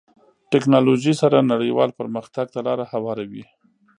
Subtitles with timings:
[0.51, 3.43] ټکنالوژي سره نړیوال پرمختګ ته لاره هواروي.